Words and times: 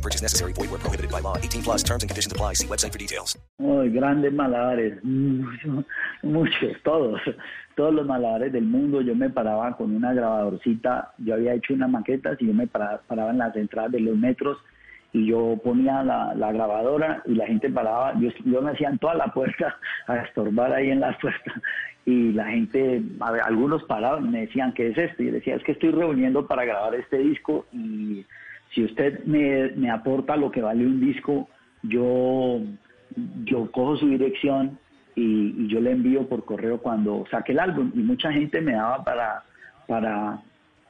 No 0.00 0.02
purchase 0.02 0.22
necessary. 0.22 0.54
Void 0.54 0.70
where 0.70 0.80
prohibited 0.80 1.10
by 1.10 1.20
law. 1.20 1.36
18 1.36 1.62
plus 1.62 1.82
terms 1.82 2.02
and 2.02 2.08
conditions 2.08 2.32
apply. 2.32 2.54
See 2.54 2.66
website 2.66 2.92
for 2.92 2.98
details. 2.98 3.36
Oh, 3.60 3.86
grandes 3.86 4.32
malabares, 4.32 4.98
muchos, 6.22 6.82
todos, 6.82 7.20
todos 7.76 7.92
los 7.92 8.06
malabares 8.06 8.50
del 8.50 8.64
mundo. 8.64 9.02
Yo 9.02 9.14
me 9.14 9.28
paraba 9.28 9.76
con 9.76 9.94
una 9.94 10.14
grabadorcita, 10.14 11.12
yo 11.18 11.34
había 11.34 11.52
hecho 11.52 11.74
unas 11.74 11.90
maquetas 11.90 12.40
y 12.40 12.46
yo 12.46 12.54
me 12.54 12.66
paraba, 12.66 13.02
paraba 13.06 13.30
en 13.30 13.38
las 13.38 13.54
entradas 13.56 13.92
de 13.92 14.00
los 14.00 14.16
metros 14.16 14.56
y 15.12 15.26
yo 15.26 15.60
ponía 15.62 16.02
la, 16.02 16.34
la 16.34 16.50
grabadora 16.50 17.22
y 17.26 17.34
la 17.34 17.46
gente 17.46 17.68
paraba, 17.68 18.14
yo, 18.18 18.30
yo 18.46 18.62
me 18.62 18.70
hacía 18.70 18.88
en 18.88 18.98
toda 18.98 19.16
la 19.16 19.26
puerta 19.26 19.76
a 20.06 20.16
estorbar 20.16 20.72
ahí 20.72 20.90
en 20.90 21.00
la 21.00 21.18
puerta 21.18 21.52
y 22.06 22.32
la 22.32 22.46
gente, 22.46 23.02
a 23.20 23.32
ver, 23.32 23.42
algunos 23.42 23.84
paraban 23.84 24.24
y 24.24 24.28
me 24.30 24.40
decían, 24.46 24.72
¿qué 24.72 24.88
es 24.88 24.96
esto? 24.96 25.22
Y 25.22 25.26
yo 25.26 25.32
decía, 25.32 25.56
es 25.56 25.62
que 25.62 25.72
estoy 25.72 25.90
reuniendo 25.90 26.46
para 26.46 26.64
grabar 26.64 26.94
este 26.94 27.18
disco 27.18 27.66
y 27.70 28.24
si 28.74 28.84
usted 28.84 29.24
me, 29.24 29.70
me 29.76 29.90
aporta 29.90 30.36
lo 30.36 30.50
que 30.50 30.62
vale 30.62 30.86
un 30.86 31.00
disco, 31.00 31.48
yo, 31.82 32.60
yo 33.44 33.70
cojo 33.70 33.96
su 33.96 34.08
dirección 34.08 34.78
y, 35.14 35.66
yo 35.66 35.80
le 35.80 35.92
envío 35.92 36.28
por 36.28 36.44
correo 36.44 36.78
cuando 36.78 37.24
saque 37.30 37.52
el 37.52 37.58
álbum 37.58 37.90
y 37.94 37.98
mucha 37.98 38.32
gente 38.32 38.60
me 38.60 38.72
daba 38.72 39.04
para, 39.04 39.42
para, 39.86 40.40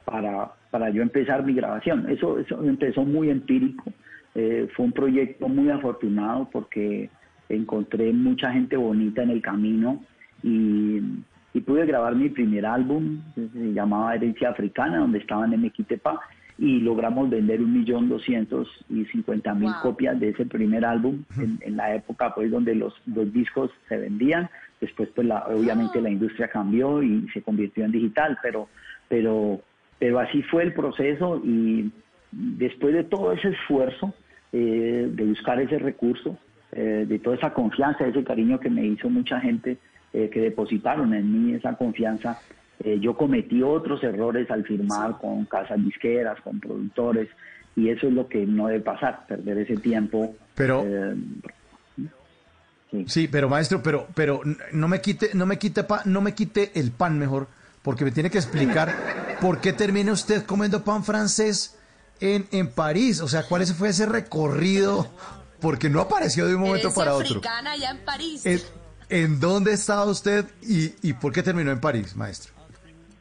para, 0.05 0.51
para 0.69 0.89
yo 0.89 1.01
empezar 1.01 1.43
mi 1.43 1.53
grabación. 1.53 2.09
Eso, 2.09 2.39
eso 2.39 2.63
empezó 2.63 3.03
muy 3.03 3.29
empírico. 3.29 3.91
Eh, 4.35 4.67
fue 4.75 4.85
un 4.85 4.91
proyecto 4.91 5.49
muy 5.49 5.69
afortunado 5.69 6.49
porque 6.51 7.09
encontré 7.49 8.13
mucha 8.13 8.51
gente 8.51 8.77
bonita 8.77 9.23
en 9.23 9.31
el 9.31 9.41
camino 9.41 10.01
y, 10.41 11.01
y 11.53 11.61
pude 11.61 11.85
grabar 11.85 12.15
mi 12.15 12.29
primer 12.29 12.65
álbum, 12.65 13.21
se 13.35 13.73
llamaba 13.73 14.15
Herencia 14.15 14.49
Africana, 14.49 14.99
donde 14.99 15.19
estaban 15.19 15.51
en 15.53 15.61
Mequitepa, 15.61 16.21
y 16.61 16.79
logramos 16.79 17.27
vender 17.27 17.59
un 17.59 17.73
millón 17.73 18.07
doscientos 18.07 18.69
y 18.87 19.03
cincuenta 19.05 19.55
mil 19.55 19.71
copias 19.81 20.19
de 20.19 20.29
ese 20.29 20.45
primer 20.45 20.85
álbum. 20.85 21.23
En, 21.35 21.57
en 21.61 21.75
la 21.75 21.95
época 21.95 22.35
pues 22.35 22.51
donde 22.51 22.75
los, 22.75 22.93
los 23.07 23.33
discos 23.33 23.71
se 23.89 23.97
vendían. 23.97 24.47
Después 24.79 25.09
pues 25.15 25.25
la, 25.25 25.47
obviamente 25.47 25.99
la 25.99 26.11
industria 26.11 26.47
cambió 26.49 27.01
y 27.01 27.27
se 27.33 27.41
convirtió 27.41 27.83
en 27.83 27.91
digital, 27.91 28.37
pero, 28.43 28.67
pero, 29.09 29.59
pero 29.97 30.19
así 30.19 30.43
fue 30.43 30.61
el 30.61 30.73
proceso 30.73 31.41
y 31.43 31.91
después 32.31 32.93
de 32.93 33.05
todo 33.05 33.31
ese 33.31 33.49
esfuerzo 33.49 34.13
eh, 34.53 35.09
de 35.11 35.23
buscar 35.25 35.59
ese 35.59 35.79
recurso, 35.79 36.37
eh, 36.73 37.05
de 37.07 37.17
toda 37.17 37.37
esa 37.37 37.53
confianza, 37.55 38.05
ese 38.05 38.23
cariño 38.23 38.59
que 38.59 38.69
me 38.69 38.85
hizo 38.85 39.09
mucha 39.09 39.39
gente 39.39 39.77
eh, 40.13 40.29
que 40.31 40.41
depositaron 40.41 41.11
en 41.15 41.25
mí 41.31 41.53
esa 41.55 41.75
confianza, 41.75 42.39
eh, 42.83 42.99
yo 43.01 43.15
cometí 43.15 43.61
otros 43.63 44.03
errores 44.03 44.49
al 44.51 44.63
firmar 44.65 45.17
con 45.19 45.45
casas 45.45 45.83
disqueras, 45.83 46.39
con 46.41 46.59
productores, 46.59 47.29
y 47.75 47.89
eso 47.89 48.07
es 48.07 48.13
lo 48.13 48.27
que 48.27 48.45
no 48.45 48.67
debe 48.67 48.81
pasar, 48.81 49.25
perder 49.27 49.59
ese 49.59 49.77
tiempo. 49.77 50.35
Pero- 50.55 50.83
eh, 50.85 51.15
sí. 52.91 53.05
Sí, 53.07 53.27
pero 53.27 53.47
maestro, 53.49 53.81
pero, 53.81 54.07
pero 54.13 54.41
no 54.73 54.87
me 54.87 54.99
quite, 55.01 55.31
no 55.33 55.45
me 55.45 55.57
quite 55.57 55.83
pa- 55.83 56.01
no 56.05 56.21
me 56.21 56.33
quite 56.33 56.71
el 56.79 56.91
pan 56.91 57.17
mejor, 57.17 57.47
porque 57.81 58.03
me 58.03 58.11
tiene 58.11 58.29
que 58.29 58.37
explicar 58.37 58.93
por 59.41 59.59
qué 59.61 59.73
termina 59.73 60.11
usted 60.11 60.43
comiendo 60.45 60.83
pan 60.83 61.03
francés 61.03 61.77
en, 62.19 62.45
en 62.51 62.69
París. 62.69 63.21
O 63.21 63.27
sea, 63.27 63.43
¿cuál 63.47 63.65
fue 63.67 63.89
ese 63.89 64.05
recorrido? 64.05 65.07
Porque 65.59 65.89
no 65.89 66.01
apareció 66.01 66.47
de 66.47 66.55
un 66.55 66.61
momento 66.61 66.93
para 66.93 67.13
otro. 67.13 67.37
africana 67.37 67.71
allá 67.73 67.91
en 67.91 67.99
París. 67.99 68.45
¿En, 68.45 68.59
en 69.09 69.39
dónde 69.39 69.73
estaba 69.73 70.05
usted 70.05 70.45
y, 70.61 70.93
y 71.07 71.13
por 71.13 71.31
qué 71.31 71.43
terminó 71.43 71.71
en 71.71 71.79
París, 71.79 72.15
maestro? 72.15 72.53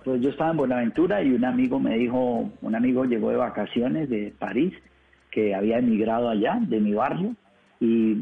Pues 0.04 0.20
yo 0.22 0.30
estaba 0.30 0.50
en 0.52 0.56
Buenaventura 0.56 1.22
y 1.22 1.32
un 1.32 1.44
amigo 1.44 1.78
me 1.78 1.96
dijo, 1.98 2.50
un 2.62 2.74
amigo 2.74 3.04
llegó 3.04 3.30
de 3.30 3.36
vacaciones 3.36 4.08
de 4.08 4.32
París, 4.38 4.72
que 5.30 5.54
había 5.54 5.78
emigrado 5.78 6.28
allá, 6.30 6.58
de 6.60 6.80
mi 6.80 6.92
barrio, 6.94 7.34
y 7.80 8.14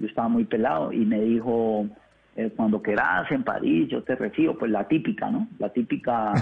yo 0.00 0.06
estaba 0.06 0.28
muy 0.28 0.44
pelado, 0.44 0.92
y 0.92 1.04
me 1.04 1.20
dijo, 1.20 1.86
eh, 2.36 2.50
cuando 2.56 2.80
quieras 2.82 3.30
en 3.30 3.42
París, 3.44 3.88
yo 3.88 4.02
te 4.02 4.14
recibo, 4.16 4.56
pues 4.56 4.70
la 4.70 4.88
típica, 4.88 5.30
¿no? 5.30 5.48
La 5.58 5.68
típica, 5.68 6.32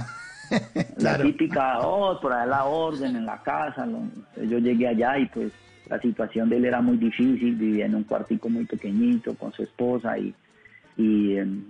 la 0.98 1.18
típica, 1.20 1.80
oh, 1.80 2.18
por 2.20 2.32
allá 2.32 2.46
la 2.46 2.64
orden 2.64 3.16
en 3.16 3.26
la 3.26 3.42
casa, 3.42 3.84
lo- 3.86 4.08
yo 4.46 4.58
llegué 4.58 4.88
allá 4.88 5.18
y 5.18 5.26
pues 5.26 5.52
la 5.90 6.00
situación 6.00 6.48
de 6.48 6.56
él 6.58 6.64
era 6.64 6.80
muy 6.80 6.96
difícil, 6.96 7.56
vivía 7.56 7.86
en 7.86 7.94
un 7.94 8.04
cuartico 8.04 8.48
muy 8.48 8.64
pequeñito 8.64 9.34
con 9.34 9.52
su 9.52 9.62
esposa 9.64 10.18
y, 10.18 10.34
y 10.96 11.36
em, 11.36 11.62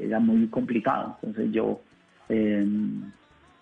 era 0.00 0.18
muy 0.20 0.46
complicado. 0.48 1.18
Entonces 1.22 1.52
yo... 1.52 1.80
eh, 2.28 2.66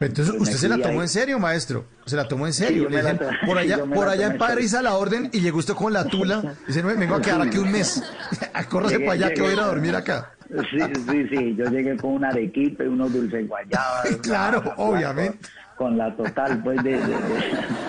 Entonces, 0.01 0.35
Pues 0.37 0.41
¿usted 0.51 0.57
se 0.57 0.69
la 0.69 0.77
tomó 0.77 1.01
ahí. 1.01 1.05
en 1.05 1.09
serio, 1.09 1.39
maestro? 1.39 1.85
¿Se 2.05 2.17
la 2.17 2.29
tomó 2.29 2.47
en 2.47 2.53
serio? 2.53 2.89
Le 2.89 3.03
la 3.03 3.19
por 3.47 3.59
allá, 3.59 3.85
por 3.85 4.09
allá 4.09 4.27
en 4.27 4.39
París 4.39 4.75
a 4.75 4.83
la 4.83 4.95
orden 4.97 5.31
y 5.33 5.41
llegó 5.41 5.59
usted 5.59 5.75
con 5.75 5.93
la 5.93 6.05
tula. 6.05 6.55
Dice, 6.67 6.83
no, 6.83 6.89
vengo 6.89 7.15
a 7.17 7.21
quedar 7.23 7.41
aquí 7.43 7.59
un 7.59 7.73
mes. 7.73 8.03
Acórrese 8.55 9.01
para 9.01 9.13
allá 9.13 9.33
que 9.35 9.41
voy 9.41 9.51
a 9.51 9.55
ir 9.55 9.61
a 9.61 9.67
dormir 9.67 9.95
acá. 9.97 10.33
Sí, 10.71 10.79
sí, 11.11 11.29
sí. 11.29 11.55
Yo 11.57 11.65
llegué 11.71 11.97
con 11.97 12.13
una 12.13 12.29
arequipe, 12.29 12.89
unos 12.89 13.13
dulces 13.13 13.49
guayabas. 13.49 14.17
Claro, 14.23 14.61
una- 14.61 14.75
obviamente. 14.77 15.39
Con, 15.77 15.89
con 15.89 15.99
la 15.99 16.15
total, 16.17 16.63
pues, 16.63 16.83
de... 16.85 16.93
de- 16.93 16.99
de- 16.99 17.41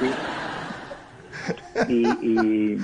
sí. 0.02 0.12
Y, 1.88 2.08
y, 2.28 2.82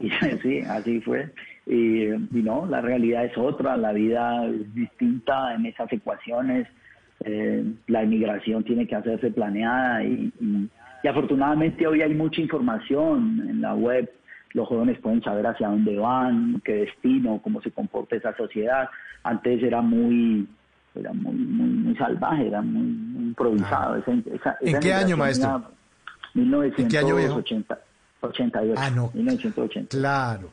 y 0.00 0.10
sí, 0.42 0.60
así 0.68 1.00
fue. 1.00 1.32
Y, 1.66 2.06
y 2.06 2.42
no, 2.42 2.66
la 2.66 2.80
realidad 2.80 3.24
es 3.24 3.36
otra, 3.38 3.76
la 3.76 3.92
vida 3.92 4.44
es 4.46 4.74
distinta 4.74 5.54
en 5.54 5.66
esas 5.66 5.92
ecuaciones. 5.92 6.66
Eh, 7.24 7.64
la 7.86 8.02
inmigración 8.02 8.64
tiene 8.64 8.86
que 8.86 8.96
hacerse 8.96 9.30
planeada 9.30 10.02
y, 10.04 10.32
y- 10.40 10.68
y 11.04 11.08
afortunadamente 11.08 11.86
hoy 11.86 12.00
hay 12.02 12.14
mucha 12.14 12.40
información 12.40 13.44
en 13.48 13.60
la 13.60 13.74
web. 13.74 14.08
Los 14.54 14.68
jóvenes 14.68 14.98
pueden 15.00 15.22
saber 15.22 15.46
hacia 15.46 15.68
dónde 15.68 15.96
van, 15.98 16.60
qué 16.64 16.74
destino, 16.74 17.40
cómo 17.42 17.60
se 17.62 17.70
comporta 17.72 18.16
esa 18.16 18.36
sociedad. 18.36 18.88
Antes 19.24 19.62
era 19.62 19.80
muy, 19.82 20.46
era 20.94 21.12
muy, 21.12 21.34
muy, 21.34 21.68
muy 21.68 21.96
salvaje, 21.96 22.46
era 22.48 22.60
muy, 22.62 22.82
muy 22.82 23.24
improvisado. 23.28 23.96
Esa- 23.96 24.12
esa- 24.34 24.50
Ah. 24.50 24.56
¿En 24.60 24.68
esa 24.68 24.80
qué 24.80 24.92
año, 24.92 25.16
maestro? 25.16 25.48
era 25.48 25.68
¿En 26.82 26.88
qué 26.88 26.98
año, 26.98 27.16
viejo? 27.16 27.34
1988. 27.36 28.74
Ah, 28.80 28.90
no. 28.90 29.10
1980. 29.14 29.96
Claro. 29.96 30.52